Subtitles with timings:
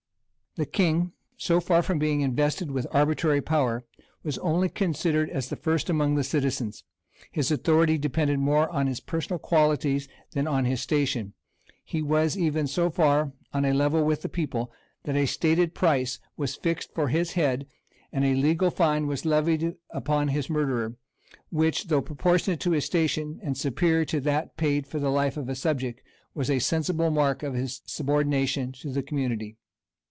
[0.57, 3.85] The king, so far from being invested with arbitrary power,
[4.21, 6.83] was only considered as the first among the citizens;
[7.31, 11.31] his authority depended more on his personal qualities than on his station;
[11.85, 14.69] he was even so far on a level with the people,
[15.03, 17.65] that a stated price was fixed for his head,
[18.11, 20.97] and a legal fine was levied upon his murderer,
[21.49, 25.47] which, though proportionate to his station, and superior to that paid for the life of
[25.47, 26.01] a subject,
[26.33, 29.55] was a sensible mark of his subordination to the community.